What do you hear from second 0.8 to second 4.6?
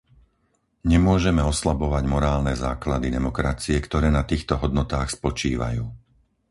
Nemôžeme oslabovať morálne základy demokracie, ktoré na týchto